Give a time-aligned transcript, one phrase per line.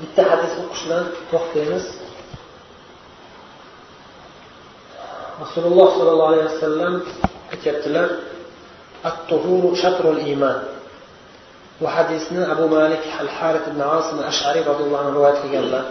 [0.00, 1.84] bitta hadis o'qish bilan to'xtaymiz.
[5.42, 6.94] Rasululloh sollallohu alayhi vasallam
[7.52, 8.08] aytyaptilar
[9.08, 10.58] at-tuhuru shatrul iymon
[11.80, 15.84] bu hadisni abu malik al harit ibn asim ashariy roziyallohu anhu rivoyat qilganlar.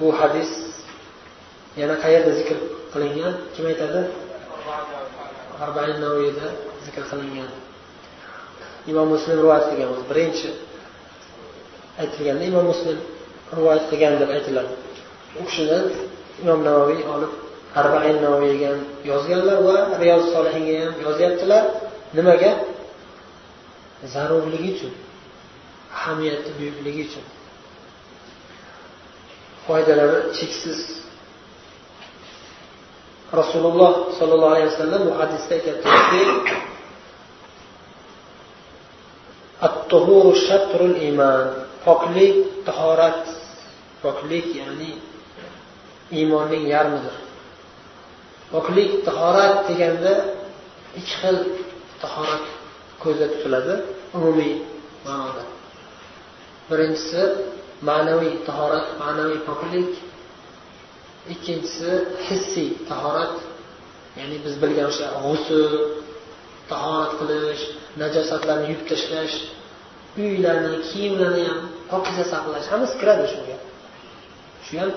[0.00, 0.50] Bu hadis
[1.80, 2.56] yana qayerda zikr
[2.92, 3.34] qilingan?
[3.54, 4.00] Kim aytadi?
[5.64, 6.46] Arbain navoiyda
[6.86, 7.50] zikr qilingan.
[8.90, 10.48] Imom muslim rivoyat qilgan birinchi
[12.00, 12.98] aytilganda imom muslim
[13.56, 14.72] rivoyat qilgan deb aytiladi.
[15.40, 15.78] U kishini
[16.42, 17.32] imom navoiy olib
[17.80, 18.80] arbain navoiyga ham
[19.10, 21.64] yozganlar va riyoz solihinga ham yozyaptilar.
[22.16, 22.52] Nimaga?
[24.14, 24.92] Zarurligi uchun
[25.96, 27.24] ahamiyati buyukligi uchun.
[29.66, 30.80] Foydalari cheksiz.
[33.40, 36.22] Rasululloh sollallohu alayhi vasallam bu hadisda aytyaptilarki
[40.46, 42.36] shatrul iymon poklik
[42.66, 43.22] tahorat.
[44.02, 44.90] Poklik ya'ni
[46.18, 47.16] iymonning yarmidir.
[48.52, 50.12] Poklik tahorat deganda
[50.98, 51.36] ikki xil
[52.02, 52.44] tahorat
[53.02, 53.74] ko'zda tutiladi
[54.16, 54.54] umumiy
[55.06, 55.42] ma'noda.
[56.68, 57.22] Birinchisi
[57.88, 59.90] ma'naviy tahorat ma'naviy poklik.
[61.32, 61.90] Ikkinchisi
[62.26, 63.34] hissiy tahorat.
[64.18, 65.74] Ya'ni biz bilgan o'sha g'usul
[66.70, 67.62] tahorat qilish
[68.00, 69.36] najosatlarni yuvib tashlash
[70.22, 73.56] uylarni kiyimlarni ham pokiza saqlash hammasi kiradi shunga
[74.66, 74.92] shu ham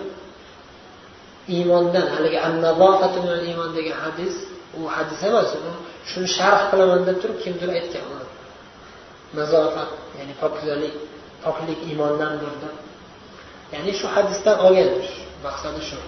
[1.55, 2.39] iymondan haligi
[3.49, 4.35] iymon degan hadis
[4.77, 5.49] u hadis emas
[6.09, 8.05] shuni sharh qilaman deb turib kimdir aytgan
[9.37, 10.95] nazofat ya'ni pokizalik
[11.45, 12.75] poklik iymondandir deb
[13.73, 14.89] ya'ni shu hadisdan olgan
[15.45, 15.99] maqsadi shu.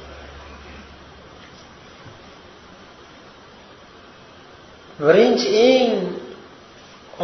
[5.06, 5.94] Birinchi eng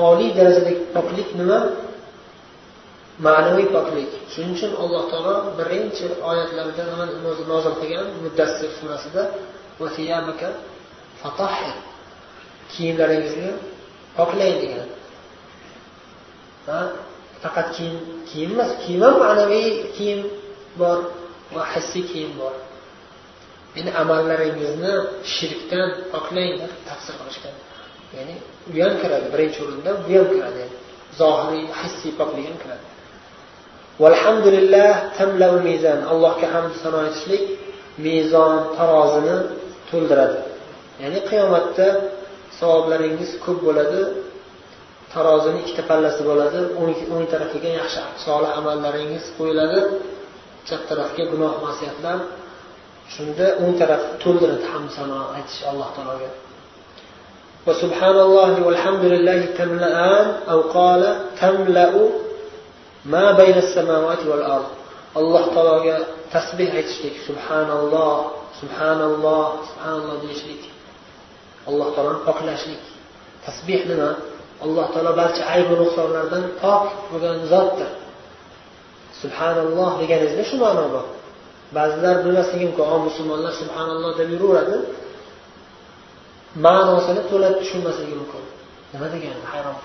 [0.08, 1.60] oliy darajadagi poklik nima?
[3.26, 4.12] Ma'naviy poklik.
[4.32, 7.14] Shuning uchun alloh taolo birinchi oyatlarida nimani
[7.52, 9.24] nozil qilgan muddassir surasida
[12.74, 13.52] kiyimlaringizni
[14.18, 14.90] poklang degan.
[17.44, 17.98] Faqat kiyim
[18.30, 20.22] kiyim emas kiyim ham ma'naviy kiyim
[20.80, 20.98] bor
[21.56, 22.54] va hissiy kiyim bor.
[23.78, 24.94] Endi amallaringizni
[25.36, 27.56] shirkdan poklang deb tafsir qilishgan.
[28.16, 28.36] Ya'ni
[28.70, 30.64] u ham kiradi birinchi o'rinda bu ham kiradi.
[31.20, 32.86] Zohiriy hissiy poklik ham kiradi.
[34.05, 34.91] valhamdulillah
[35.69, 37.45] mizan allohga hamd sano aytishlik
[38.07, 39.37] mezon tarozini
[39.91, 40.39] to'ldiradi
[41.03, 41.87] ya'ni qiyomatda
[42.59, 44.03] savoblaringiz ko'p bo'ladi
[45.15, 46.61] tarozini ikkita pallasi bo'ladi
[47.15, 49.81] o'ng tarafiga yaxshi solih amallaringiz qo'yiladi
[50.69, 52.19] chap tarafga gunoh masiyatlar
[53.15, 56.31] shunda o'ng taraf to'ldiradi hamd sano aytish alloh taologa
[57.67, 61.03] وسبحان الله والحمد لله تملأان أو قال
[61.43, 61.95] تملأ
[63.08, 64.68] ma baynas samavati val ard.
[65.16, 65.96] Alloh taologa
[66.32, 67.16] tasbeh aytishlik.
[67.28, 68.18] Subhanalloh
[68.60, 70.64] subhanalloh subhanalloh deyishlik.
[71.68, 72.84] Alloh taoloni poklashlik.
[73.46, 74.12] Tasbeh nima?
[74.66, 77.92] Alloh taolo barcha aybu nuqsonlardan pok bo'lgan zotdir.
[79.22, 81.06] Subhanalloh deganingizda shu ma'no bor.
[81.76, 84.78] Ba'zilar bilmasligi mumkin musulmonlar subhanalloh deb yuraveradi.
[86.66, 88.44] Ma'nosini to'la tushunmasligi mumkin.
[88.94, 89.78] Nima degani hayron.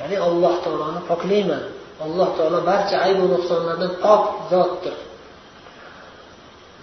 [0.00, 1.77] Ya'ni alloh taoloni poklayman.
[2.04, 4.22] Alloh taolo barcha aybu nuqsonlardan pok
[4.52, 4.96] zotdir.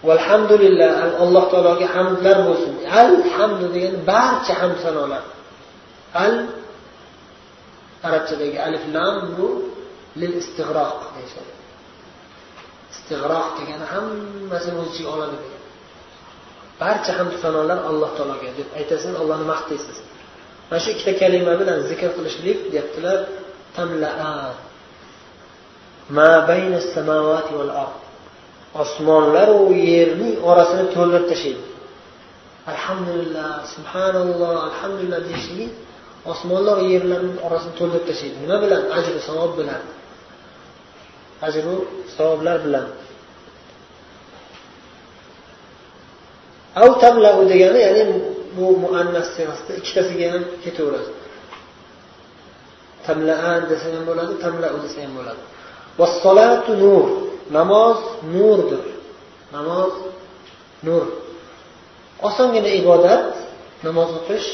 [0.08, 0.92] Valhamdulillah
[1.24, 2.74] alloh taologa hamdlar bo'lsin.
[3.04, 5.24] Alhamdu degani barcha hamd sanolar
[6.24, 6.36] al
[8.08, 9.48] arabchadagi alif lam bu
[10.22, 11.54] lil istig'roq deyishadi.
[12.94, 15.64] Istig'roq degani hammasini o'z ichiga oladi degan
[16.82, 19.98] barcha hamd sanolar alloh taologa deb aytasiz allohni maqtaysiz.
[20.70, 23.20] Mana shu ikkita kalima bilan zikr qilishlik deyaptilar
[23.78, 24.65] tamlaat.
[28.82, 31.64] Osmonlaru yerning orasini to'ldirib tashlaydi.
[32.72, 35.72] Alhamdulillah subhanalloh alhamdulillah deyishlik
[36.32, 38.38] osmonlar va yerlarni orasini to'ldirib tashlaydi.
[38.44, 38.82] Nima bilan?
[38.98, 39.82] Ajru savob bilan.
[41.48, 41.76] Ajru
[42.18, 42.88] savoblar bilan.
[46.82, 46.92] Av
[47.52, 48.04] degani ya'ni
[48.56, 51.12] bu muannas siyg'asida ikkitasiga ham ketaveradi.
[53.06, 55.44] Tamlaan desa ham bo'ladi tamlau desa ham bo'ladi.
[55.98, 57.06] Vassolatu nur.
[57.52, 57.98] Namoz
[58.34, 58.84] nurdir.
[59.54, 59.94] Namoz
[60.84, 61.06] nur.
[62.28, 63.36] Osongina ibodat
[63.84, 64.50] namoz o'qish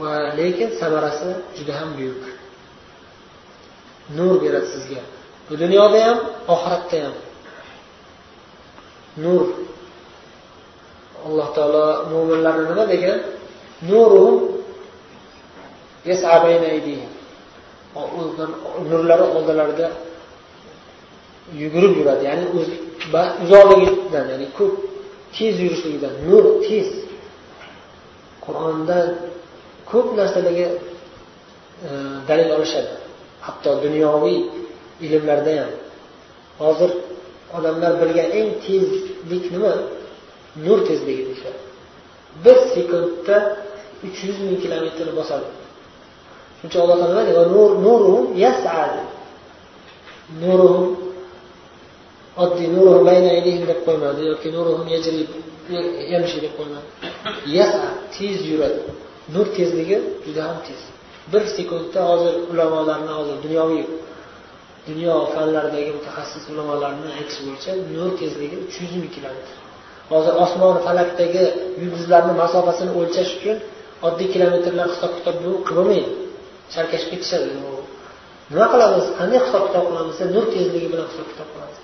[0.00, 2.22] va lekin samarasi juda ham buyuk.
[4.16, 5.02] Nur beradi sizga.
[5.48, 6.18] Bu dunyoda ham
[6.54, 7.16] oxiratda ham.
[9.24, 9.46] Nur.
[11.26, 13.18] Alloh taolo mo'minlarni nima degan?
[18.90, 19.86] Nurlari oldilarida
[21.62, 22.22] yugurib yuradi.
[22.28, 22.44] Ya'ni
[23.44, 24.74] uzoqligidan ya'ni ko'p
[25.36, 26.88] tez yurishligidan nur tez.
[28.44, 28.98] Qur'onda
[29.90, 30.68] ko'p narsalarga
[31.86, 31.90] e,
[32.28, 32.92] dalil olishadi.
[33.46, 34.38] Hatto dunyoviy
[35.04, 35.72] ilmlarda ham.
[36.62, 36.90] Hozir
[37.56, 39.74] odamlar bilgan eng tezlik nima?
[40.66, 41.60] Nur tezligi deyishadi.
[42.44, 43.36] Bir sekundda
[44.06, 45.48] uch yuz ming kilometr bosadi.
[46.64, 49.02] Uchun alloh taolo nuruhum yasadi
[50.42, 50.86] nuruhum
[52.42, 53.30] oddiy nuruhum bayna
[53.70, 55.20] deb qo'ymadi yoki nuruhum yajri
[56.12, 56.88] yamshi deb qo'ymadi
[57.58, 57.84] yasa
[58.14, 58.80] tez yuradi
[59.34, 60.80] nur tezligi juda ham tez
[61.32, 63.84] bir sekundda hozir ulamolarni hozir dunyoviy
[64.88, 69.54] dunyo fanlaridagi mutaxassis ulamolarni aytishi bo'yicha nur tezligi uch yuz ming kilometr
[70.12, 71.44] hozir osmon falakdagi
[71.82, 73.56] yulduzlarni masofasini o'lchash uchun
[74.06, 76.23] oddiy kilometrlar hisob kitob qilib bo'lmaydi
[76.74, 77.46] chalkashib ketishadi
[78.50, 79.04] nima qilamiz?
[79.18, 80.14] Qanday hisob kitob qilamiz?
[80.14, 81.78] Desa nur tezligi bilan hisob kitob qilamiz.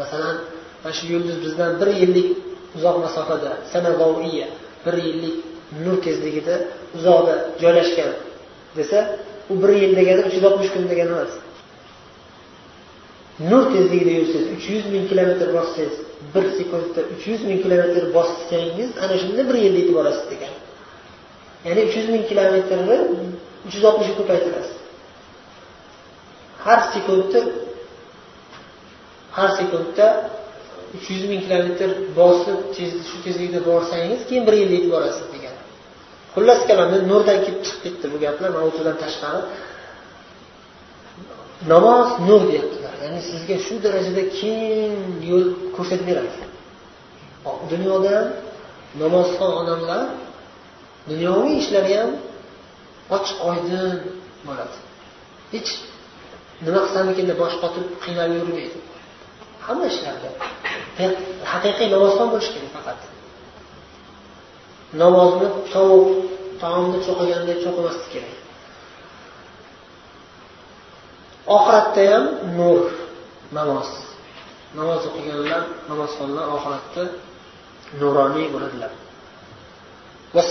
[0.00, 0.36] Masalan
[0.82, 2.28] mana shu yulduz bizdan bir yillik
[2.76, 4.48] uzoq masofada sanavoiya
[4.84, 5.36] bir yillik
[5.84, 6.54] nur tezligida
[6.96, 8.12] uzoqda joylashgan
[8.78, 8.98] desa
[9.52, 11.32] u bir yil degani uch yuz oltmish kun degani emas.
[13.50, 15.96] Nur tezligida yursangiz uch yuz ming kilometr bossangiz
[16.34, 20.54] bir sekundda uch yuz ming kilometr bossangiz ana shunda bir yilda yetib borasiz degan.
[21.66, 22.96] Ya'ni uch yuz ming kilometrni
[23.66, 24.76] uch yuz oltmishga ko'paytirasiz
[26.64, 27.40] har sekundda
[29.36, 30.06] har sekundda
[30.96, 32.58] uch yuz ming kilometr bosib
[33.08, 35.56] shu tezlikda borsangiz keyin bir yilda yetib borasiz degan
[36.34, 39.40] xullas kalom nurdan kelib chiqib ketdi bu gaplar mana o'zidan tashqari.
[41.72, 42.94] Namoz nur deyaptilar.
[43.04, 44.94] Ya'ni sizga shu darajada keng
[45.30, 45.46] yo'l
[45.76, 46.34] ko'rsatib beradi.
[47.72, 48.16] Dunyoda
[49.02, 50.02] namozxon odamlar
[51.10, 52.10] dunyoviy ishlari ham
[53.14, 53.98] ochiq oydin
[54.46, 54.76] bo'ladi.
[55.52, 55.70] Hech
[56.64, 58.78] nima qilsamikin deb bosh qotib qiynalib yurmaydi.
[59.66, 60.28] Hamma ishlarda
[61.52, 63.00] haqiqiy namozxon bo'lish kerak faqat.
[65.02, 66.08] Namozni tovuq
[66.62, 68.34] taomni cho'qiganday cho'qimaslik kerak.
[71.56, 72.24] Oxiratda ham
[72.58, 72.78] nur
[73.58, 73.88] namoz.
[74.78, 77.04] Namoz o'qiganlar namozxonlar oxiratda
[78.00, 78.92] nuroniy bo'ladilar.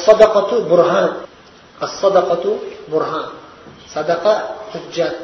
[0.05, 1.09] Sadaqatu burhan.
[2.01, 2.51] Sadaqatu
[2.91, 3.29] burhan
[3.93, 4.33] sadaqa
[4.71, 5.15] hujjat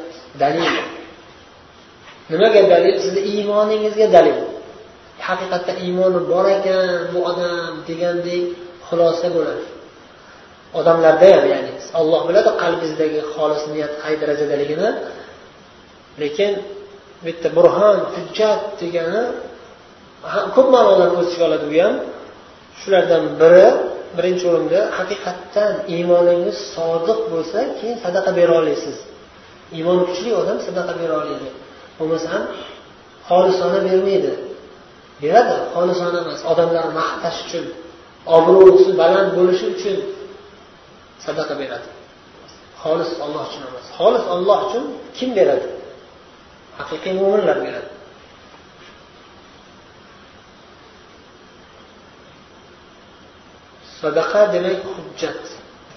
[0.42, 0.72] dalil
[2.32, 4.38] nimaga dalil sizni iymoningizga dalil
[5.26, 8.44] haqiqatda iymoni bor ekan bu odam degandek
[8.86, 9.66] xulosa bo'ladi
[10.78, 14.88] odamlarda ham ya'ni alloh biladi qalbingizdagi xolis niyat qay darajadaligini
[16.22, 16.50] lekin
[17.26, 19.22] bitta yerda burhon hujjat degani
[20.54, 21.94] ko'p ma'nolarni o'z ichiga oladi bu ham
[22.80, 23.68] shulardan biri
[24.16, 28.96] birinchi o'rinda haqiqatdan iymoningiz sodiq bo'lsa keyin sadaqa bera olasiz.
[29.76, 31.48] Iymon kuchli odam sadaqa bera oladi.
[31.98, 32.42] Bo'lmasam
[33.28, 34.32] xolisona bermaydi.
[35.22, 37.64] Beradi xolisona emas odamlar maqtash uchun
[38.36, 39.96] obro'si baland bo'lishi uchun
[41.26, 41.88] sadaqa beradi.
[42.82, 43.86] Xolis olloh uchun emas.
[43.98, 44.84] Xolis olloh uchun
[45.16, 45.68] kim beradi?
[46.78, 47.91] Haqiqiy mo'minlar beradi.
[54.01, 55.41] sadaqa demak hujjat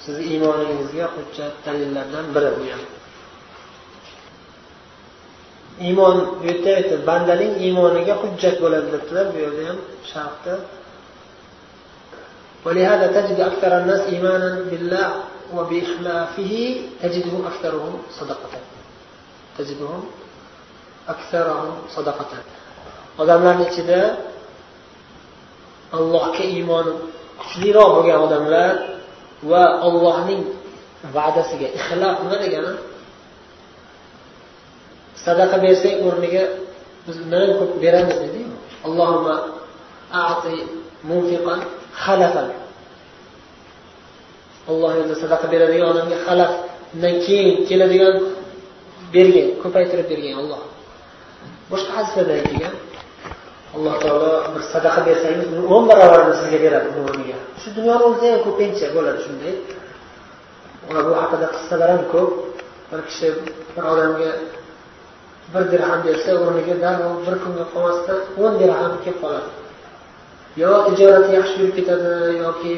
[0.04, 2.82] sizni iymoningizga hujjat dalillardan biri bu ham
[5.86, 9.78] iymon bu yerda aytdi bandaning iymoniga hujjat bo'ladi debdilar bu yerda ham
[10.12, 10.54] sharhda
[12.64, 15.08] ولهذا تجد أكثر الناس إيمانا بالله
[15.56, 16.52] وبإخلافه
[17.02, 18.52] تجدهم أكثرهم صدقة
[19.58, 20.00] تجدهم
[21.08, 22.32] أكثرهم صدقة
[23.20, 24.00] odamlarni ichida
[25.92, 26.92] allohga iymoni
[27.41, 28.71] kuchliroq bo'lgan odamlar
[29.51, 30.41] va ollohning
[31.15, 32.73] va'dasiga ixlof nima degani?
[35.25, 36.43] Sadaqa bersang o'rniga
[37.05, 38.53] biz undan ko'p beramiz dediku
[38.87, 39.35] allohumma
[40.27, 40.55] ati
[41.09, 41.59] munfiqan
[42.03, 42.49] halafan
[44.71, 46.51] alloh yo'lida sadaqa beradigan odamga xalaf
[46.95, 48.15] undan keyin keladigan
[49.13, 50.61] bergan ko'paytirib bergan olloh
[51.71, 52.73] boshqa hadislarda aytilgan
[53.75, 57.37] alloh taolo bir sadaqa bersangiz uni o'n barobarini sizga beradi uni o'rniga.
[57.61, 59.53] Shu dunyoni o'zida ham ko'pincha bo'ladi shunday.
[61.07, 62.31] Bu haqida qissalar ham ko'p.
[62.89, 63.27] Bir kishi
[63.75, 64.31] bir odamga
[65.53, 69.49] bir dirham bersa o'rniga darrov bir kunga qolmasdan o'n dirham kelib qoladi.
[70.61, 72.11] Yo tijorati yaxshi yurib ketadi
[72.45, 72.73] yoki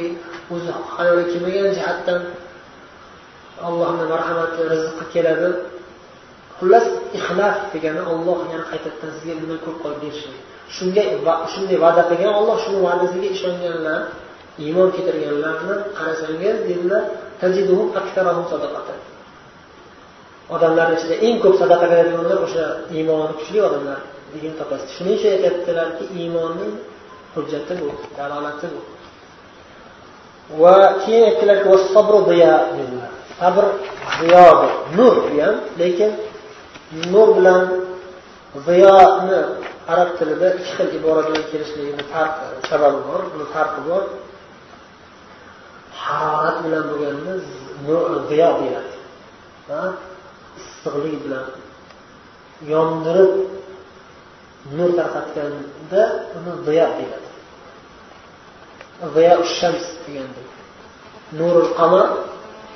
[0.54, 2.22] o'zi hayoli kelmagan jihatdan
[3.68, 5.50] allohni marhamati rizqi keladi.
[6.58, 6.86] Xullas
[7.18, 10.30] ixlof degani olloh yana qaytadan sizga bundan ko'p qilib berishi
[10.76, 11.04] shunga
[11.54, 14.02] shunday va'da qilgan olloh shuni va'dasiga ishonganlar
[14.66, 17.04] iymon keltirganlarni qarasangiz dedilar
[20.56, 24.00] odamlarni ichida eng ko'p sadaqa beradiganlar o'sha iymoni kuchli odamlar
[24.34, 24.90] degan topasiz.
[24.96, 26.74] Shuning uchun aytyaptilarki iymonning
[27.36, 28.82] hujjati bu dalolati bu.
[30.62, 31.68] Va keyin aytdilarki
[33.40, 33.66] sabr
[34.20, 36.12] ziyodir nur bu ham lekin
[37.14, 37.62] nur bilan
[38.68, 39.40] ziyoni
[39.94, 42.36] arab tilida ikki xil ibora bilan kelishligini farq
[42.70, 44.03] sababi bor buni farqi bor.
[46.03, 47.34] Harorat bilan bo'lganda
[48.29, 48.94] ziyo deyiladi.
[50.60, 51.46] Issiqlik bilan.
[52.74, 53.34] Yondirib
[54.77, 56.01] nur tarqatganda
[56.38, 57.29] uni ziyo deyiladi.
[59.15, 60.50] Ziyo shams degandek
[61.39, 62.08] nurul qamar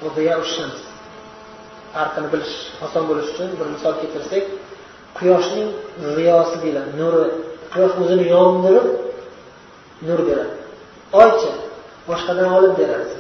[0.02, 0.80] va ziyo shams.
[1.94, 4.46] Farqini bilish oson bo'lishi uchun bir misol keltirsak
[5.18, 5.70] quyoshning
[6.16, 7.24] ziyosi deyiladi nuri.
[7.74, 8.88] Quyosh o'zini yondirib
[10.08, 10.56] nur beradi.
[11.22, 11.52] Oycha
[12.08, 13.16] boshqadan olib beradi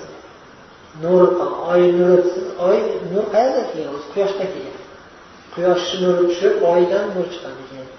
[0.99, 1.21] nur
[1.71, 2.21] oy nuri
[2.67, 2.77] oy
[3.11, 3.93] nur qayerdan kelgan?
[3.97, 4.77] O'zi quyoshdan kelgan.
[5.53, 7.89] Quyosh nuri tushib oydan nur chiqadi keyin.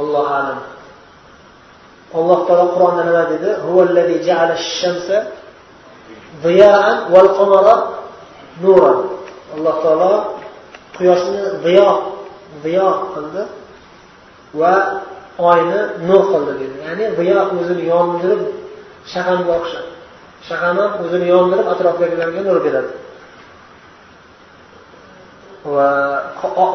[0.00, 0.60] Allohu alam.
[2.18, 3.50] Alloh taolo qur'onda nima dedi?
[9.54, 10.12] Alloh taolo
[10.96, 11.88] quyoshni ziyo
[12.62, 13.42] ziyo qildi
[14.60, 14.74] va
[15.50, 16.76] oyni nur qildi dedi.
[16.86, 18.42] Ya'ni ziyo o'zini yondirib
[19.12, 19.86] shag'amga o'xshab
[20.48, 22.92] shag'am ham o'zini yondirib atrofdagilarga nur beradi.
[25.74, 25.88] Va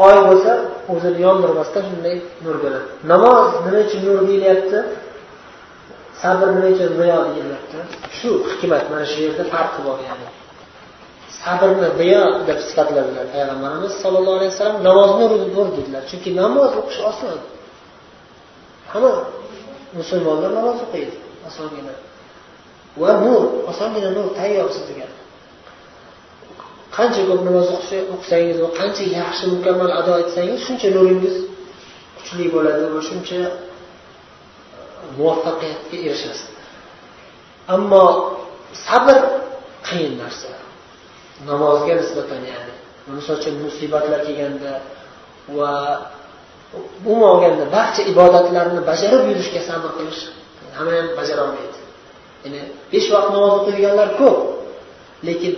[0.07, 0.51] oy bo'lsa
[0.93, 2.15] o'zini yondirmasdan shunday
[2.45, 2.87] nur beradi.
[3.11, 4.79] Namoz nima uchun nur deyilyapti?
[6.21, 7.77] Sabr nima uchun ziyo deyilyapti?
[8.17, 10.27] Shu hikmat mana shu yerda farqi bor ya'ni.
[11.43, 15.25] Sabrni ziyo deb sifatladilar payg'ambarimiz sollallohu alayhi vasallam namozni
[15.55, 17.39] nur dedilar chunki namoz o'qish oson.
[18.91, 19.13] Hamma
[19.99, 21.15] musulmonlar namoz o'qiydi.
[21.49, 21.93] Osongina.
[23.01, 23.41] Va nur
[23.71, 25.07] osongina nur tayyor sizga.
[26.97, 27.67] Qancha ko'p namoz
[28.15, 31.35] o'qisangiz va qancha yaxshi mukammal ado etsangiz shuncha nuringiz
[32.17, 33.49] kuchli bo'ladi va shuncha e,
[35.17, 36.49] muvaffaqiyatga erishasiz.
[37.75, 38.05] Ammo
[38.85, 39.17] sabr
[39.87, 40.49] qiyin narsa.
[41.45, 42.73] Namozga nisbatan ya'ni.
[43.17, 44.71] Misol uchun musibatlar kelganda
[45.57, 45.71] va
[47.05, 50.21] umuman olganda barcha ibodatlarni bajarib yurishga sabr qilish
[50.77, 51.79] hamma ham bajarolmaydi.
[52.43, 54.37] Ya'ni besh vaqt namoz o'qiydiganlar ko'p
[55.27, 55.53] lekin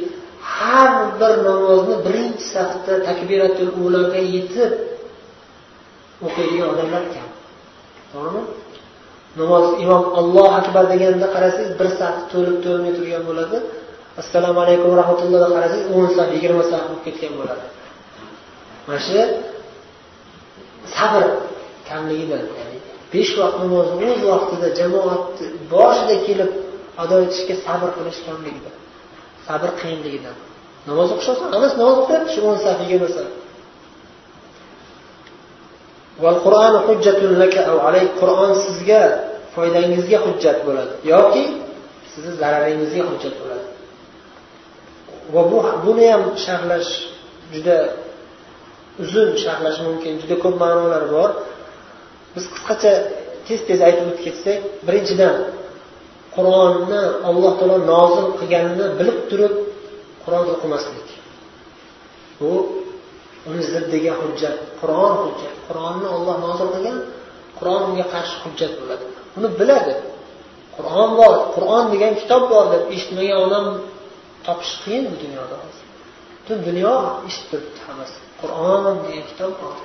[0.57, 4.71] har bir namozni birinchi safda takbiratul ulaga yetib
[6.25, 7.29] o'qiydigan odamlar kam.
[8.11, 8.43] To'g'rimi?
[9.39, 13.57] Namoz imom allohu akbar deganda qarasangiz bir saf to'lib to'lmay turgan bo'ladi
[14.21, 17.65] assalomu alaykum rahmatulloh deb qarasangiz o'n saf yigirma saf bo'lib ketgan bo'ladi.
[18.87, 19.19] Mana shu
[20.95, 21.23] sabr
[21.89, 22.77] kamligidan ya'ni
[23.13, 26.51] besh vaqt namozni o'z vaqtida jamoatni boshida kelib
[27.03, 28.75] ado etishga sabr qilish kamligidan
[29.47, 30.35] sabr qiyinligidan
[30.89, 33.29] namoz o'qish oson emas namoz o'qiyapti shu o'n saf yigirma saf
[38.19, 39.01] qur'on sizga
[39.55, 41.43] foydangizga hujjat bo'ladi yoki
[42.11, 43.65] sizni zararingizga hujjat bo'ladi.
[45.33, 46.91] Va bu buni ham sharhlash
[47.53, 47.77] juda
[49.03, 50.13] uzun sharhlash mumkin.
[50.21, 51.29] Juda ko'p ma'nolar bor.
[52.35, 52.93] Biz qisqacha
[53.47, 55.35] tez tez aytib o'tib ketsak birinchidan
[56.35, 59.53] qur'onni alloh taolo nozil qilganini bilib turib
[60.23, 61.07] qur'on o'qimaslik.
[62.39, 62.51] Bu
[63.49, 65.55] uni ziddiga hujjat qur'on hujjat.
[65.67, 66.97] Qur'onni olloh nozil qilgan
[67.57, 69.05] qur'on unga qarshi hujjat bo'ladi.
[69.37, 69.93] Uni biladi.
[70.75, 73.65] Qur'on bor qur'on degan kitob bor deb eshitmagan odam
[74.45, 75.57] topish qiyin bu dunyoda
[76.49, 76.93] butun dunyo
[77.27, 78.17] eshitib turibdi hammasi.
[78.41, 79.75] Qur'on degan kitob bor.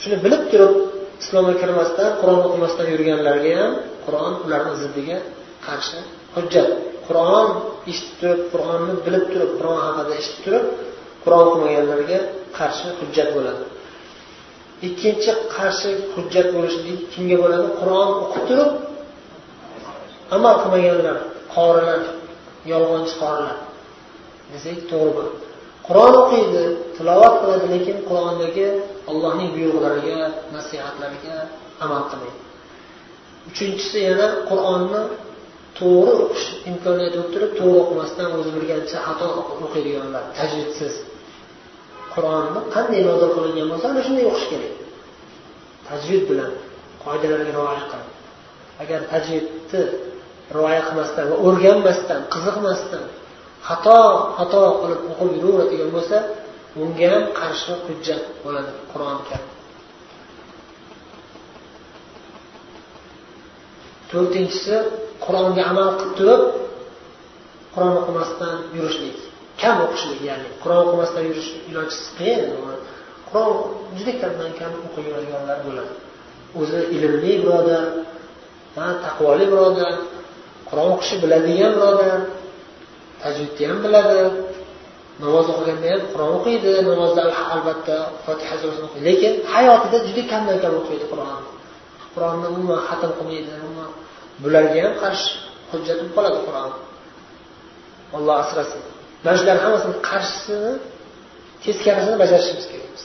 [0.00, 0.74] Shuni bilib turib
[1.22, 3.72] islomga kirmasdan qur'on o'qimasdan yurganlarga ham
[4.04, 5.18] qur'on ularni ziddiga
[5.66, 5.98] qarshi
[6.36, 6.68] hujjat.
[7.06, 7.48] Qur'on
[7.90, 10.64] eshitib turib qur'onni bilib turib qur'on haqida eshitib turib
[11.24, 12.18] qur'on o'qimaganlarga
[12.58, 13.64] qarshi hujjat bo'ladi.
[14.88, 17.66] Ikkinchi qarshi hujjat bo'lishi kimga bo'ladi?
[17.80, 18.70] Qur'on o'qib turib
[20.36, 21.16] amal qilmaganlar
[21.54, 22.00] qorilar
[22.72, 23.58] yolg'onchi qorilar
[24.52, 25.36] desak to'g'ri bo'ladi.
[25.86, 26.64] Qur'on o'qiydi
[26.96, 28.66] tilovat qiladi lekin qur'ondagi
[29.10, 30.18] allohning buyruqlariga
[30.56, 31.36] nasihatlariga
[31.84, 32.40] amal qilmaydi.
[33.50, 35.02] Uchinchisi yana qur'onni
[35.78, 39.26] to'g'ri o'qish imkoniyati bo'lib turib to'g'ri o'qimasdan o'zi bilganicha xato
[39.64, 40.94] o'qiydiganlar tajvidsiz
[42.14, 44.74] qur'onni qanday nozil qilingan bo'lsa ana shunday o'qish kerak.
[45.88, 46.52] Tajvid bilan
[47.04, 48.08] qoidalarga rioya qilib.
[48.82, 49.82] Agar tajvidni
[50.54, 53.04] rioya qilmasdan va o'rganmasdan qiziqmasdan
[53.68, 53.98] xato
[54.38, 56.16] xato qilib o'qib yuraveradigan bo'lsa
[56.82, 59.50] unga ham qarshi hujjat bo'ladi qur'oni karim.
[64.10, 64.76] To'rtinchisi
[65.24, 66.42] qur'onga amal qilib turib
[67.74, 69.18] qur'on o'qimasdan yurishlik
[69.62, 72.42] kam o'qishlik ya'ni qur'on o'qimasdan yurish ilojsiz qiyin
[73.28, 73.52] qur'on
[73.96, 75.92] juda kamdan kam o'qib yuradiganlar bo'ladi.
[76.60, 77.84] O'zi ilmli birodar
[79.04, 79.94] taqvoli birodar
[80.70, 82.20] qur'on o'qishni biladigan birodar
[83.22, 84.18] tajvidni ham biladi.
[85.24, 86.70] Namoz o'qiganda ham qur'on o'qiydi.
[86.90, 87.22] Namozda
[87.54, 89.04] albatta fotiha surasini o'qiydi.
[89.08, 91.50] Lekin hayotida juda kamdan kam o'qiydi qur'onni
[92.14, 93.90] qur'onni umuman xatm qilmaydi umuman
[94.42, 95.30] bularga ham qarshi
[95.70, 96.72] hujjat bo'lib qoladi qur'on.
[98.16, 98.82] Alloh asrasin.
[99.24, 100.72] Mana shularni hammasini qarshisini
[101.64, 103.04] teskarisini bajarishimiz kerak biz.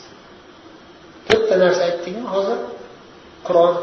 [1.28, 2.60] To'rtta narsa aytdikmi hozir?
[3.48, 3.74] Qur'on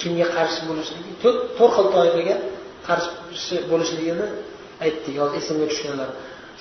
[0.00, 2.36] kimga qarshi bo'lishligi to'rt xil toifaga
[2.88, 4.26] qarshi bo'lishligini
[4.84, 6.10] aytdik hozir esimga tushganlar.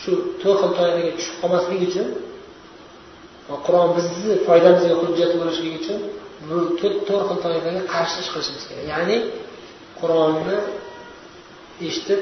[0.01, 2.07] Shu to'rt xil toifaga tushib qolmaslik uchun
[3.65, 5.99] qur'on bizni foydamizga hujjat bo'lishligi uchun
[6.49, 6.97] bu to'rt
[7.29, 8.85] xil toifaga qarshi ish qilishimiz kerak.
[8.93, 9.17] Ya'ni
[9.99, 10.57] qur'onni
[11.87, 12.21] eshitib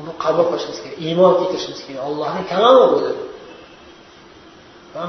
[0.00, 2.02] uni qabul qilishimiz kerak iymon keltirishimiz kerak.
[2.08, 2.98] Ollohni kalami bu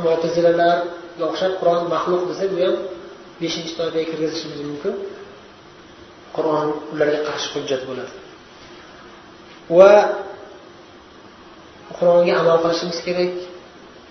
[0.06, 2.76] mo'tazilalarga o'xshab qur'on maxluq desa bu ham
[3.42, 4.94] beshinchi toifaga kirgizishimiz mumkin.
[6.40, 8.14] Qur'on ularga qarshi hujjat bo'ladi.
[9.78, 9.94] Va
[11.98, 13.32] qur'onga amal qilishimiz kerak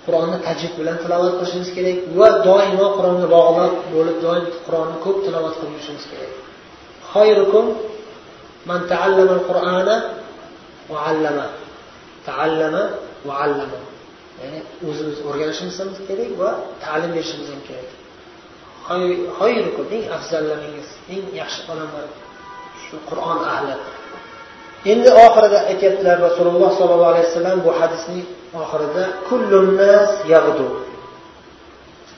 [0.07, 5.55] qur'onni tajvid bilan tilovat qilishimiz kerak va doimo qur'onga bog'liq bo'lib doim qur'onni ko'p tilovat
[5.59, 6.33] qilib yurishimiz kerak.
[8.69, 9.97] Man ta'allama al-qur'ana
[10.93, 11.47] va
[12.29, 12.83] taallama
[13.29, 13.35] va
[14.43, 16.51] ya'ni o'zimiz o'rganishimiz ham kerak va
[16.85, 17.89] ta'lim berishimiz ham kerak.
[19.97, 22.07] Eng afzallaringiz eng yaxshi odamlar
[22.85, 23.75] shu qur'on ahli.
[24.93, 28.25] Endi oxirida aytyaptilar rasululloh sollallohu alayhi vasallam bu hadisning
[28.63, 30.67] oxirida kullunnas yag'du.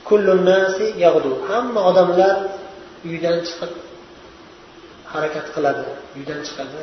[0.09, 1.31] Kullunnasi yag'du.
[1.49, 2.35] Hamma odamlar
[3.09, 3.73] uydan chiqib
[5.13, 5.83] harakat qiladi
[6.17, 6.79] uydan chiqadi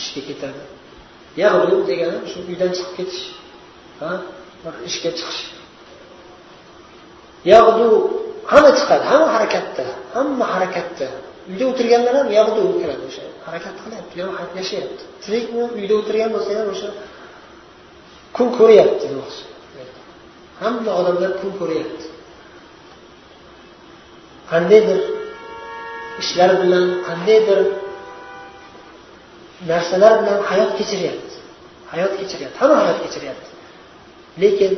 [0.00, 0.62] ishga ketadi.
[1.42, 3.22] Yag'du degani shu uydan chiqib ketish
[4.62, 5.40] bir ishga chiqish.
[7.52, 7.88] Yag'du
[8.52, 9.84] hamma chiqadi hamma harakatda
[10.16, 11.08] hamma harakatda.
[11.50, 14.14] Uyda o'tirganlar ham yog'da kiradi o'sha harakat qilyapti
[14.60, 15.02] yashayapti.
[15.24, 16.88] Tirikmi uyda o'tirgan bo'lsa ham o'sha
[18.36, 19.42] kun ko'ryapti demoqchi
[20.62, 22.04] hamma odamlar kun ko'ryapti.
[24.50, 25.00] Qandaydir
[26.22, 27.60] ishlar bilan qandaydir
[29.70, 31.34] narsalar bilan hayot kechiryapti.
[31.92, 33.50] Hayot kechiryapti hamma hayot kechiryapti.
[34.42, 34.72] Lekin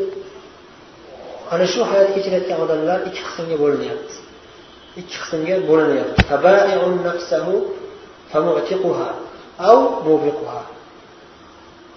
[1.53, 4.15] ana shu hayot kechirayotgan odamlar ikki qismga bo'linyapti.
[5.01, 6.19] Ikki qismga bo'linyapti.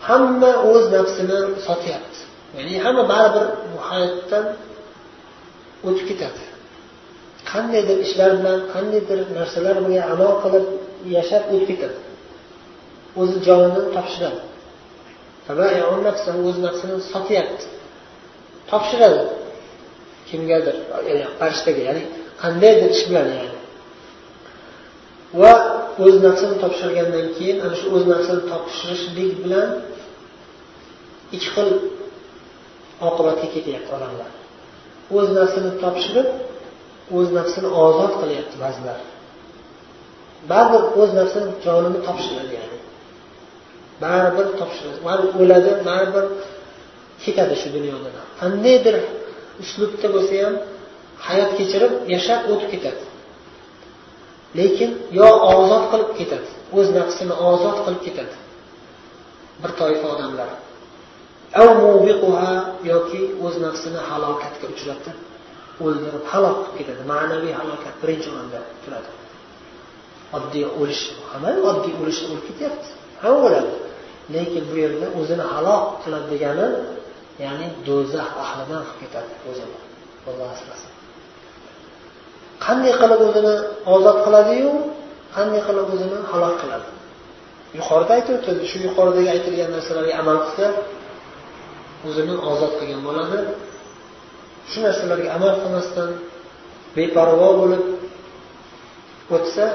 [0.08, 2.20] Hamma o'z nafsini sotyapti.
[2.58, 4.46] Ya'ni hamma baribir bu hayotdan
[5.88, 6.42] o'tib ketadi.
[7.52, 10.66] Qandaydir ishlar bilan qandaydir narsalar bilan amal qilib
[11.16, 11.98] yashab o'tib ketadi.
[13.22, 14.42] O'zi jonini topshiradi.
[16.50, 17.66] O'z nafsini sotyapti.
[18.72, 19.22] Topshiradi.
[20.30, 20.76] Kimgadir
[21.40, 22.04] farishtaga ya'ni
[22.42, 23.58] qandaydir ish bilan ya'ni.
[25.42, 25.54] Va
[26.06, 29.70] o'z nafsini topshirgandan keyin ana shu o'z nafsini topshirishlik bilan
[31.36, 31.70] ikki xil
[33.08, 34.30] oqibatga ketyapti odamlar.
[35.18, 36.28] O'z nafsini topshirib
[37.18, 39.00] o'z nafsini ozod qilyapti ba'zilar.
[40.52, 42.78] Baribir o'z nafsini jonini topshiradi ya'ni.
[44.04, 46.26] Baribir topshiradi baribir o'ladi baribir
[47.24, 48.96] ketadi shu dunyodan qandaydir
[49.64, 50.56] uslubda bo'lsa ham
[51.28, 53.04] hayot kechirib yashab o'tib ketadi.
[54.60, 58.36] Lekin yo ozod qilib ketadi o'z nafsini ozod qilib ketadi.
[59.62, 60.50] Bir toifa odamlar.
[62.92, 65.18] Yoki o'z nafsini halokatga uchratib
[65.86, 67.02] o'ldirib halok qilib ketadi.
[67.14, 69.10] Ma'naviy halokat birinchi o'rinda turadi.
[70.38, 72.88] Oddiy o'lish hamma oddiy o'lish o'lib ketyapti.
[73.24, 73.74] Hamma o'ladi
[74.36, 76.68] lekin bu yerda o'zini halok qiladi degani
[77.44, 79.78] ya'ni do'zax ahlidan qilib ketadi o'zini
[80.30, 80.92] alloh asrasin.
[82.66, 83.56] Qanday qilib o'zini
[83.96, 84.72] ozod qiladiyu?
[85.36, 86.90] Qanday qilib o'zini halok qiladi?
[87.80, 90.66] Yuqorida aytib o'tildi shu yuqoridagi aytilgan narsalarga amal qilsa
[92.08, 93.38] o'zini ozod qilgan bo'ladi.
[94.72, 96.10] Shu narsalarga amal qilmasdan
[96.96, 97.84] beparvo bo'lib
[99.36, 99.66] o'tsa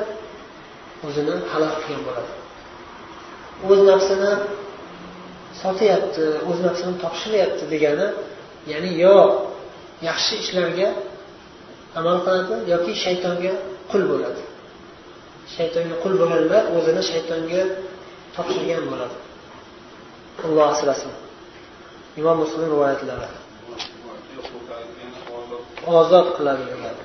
[1.07, 2.33] o'zini halok qilgan bo'ladi.
[3.70, 4.33] O'z nafsini
[5.62, 8.06] sotyapti o'z nafsini topshiryapti degani
[8.72, 9.16] ya'ni yo
[10.08, 10.88] yaxshi ishlarga
[11.98, 13.52] amal qiladi yoki shaytonga
[13.90, 14.42] qul bo'ladi.
[15.56, 17.62] Shaytonga qul bo'lganlar o'zini shaytonga
[18.36, 19.16] topshirgan bo'ladi.
[20.44, 21.12] Alloh asrasin.
[22.20, 23.28] Imom muslim rivoyatlari.
[25.98, 26.96] Ozod qiladi degan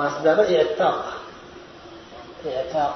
[0.00, 0.98] masdari etaq
[2.62, 2.94] etaq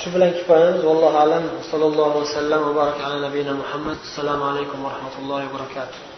[0.00, 4.88] shu bilan kifoyamiz vallohu alam sallallohu vasallam va baraka ala nabiyina muhammad assalomu alaykum va
[4.94, 6.11] rahmatullohi va barakatuh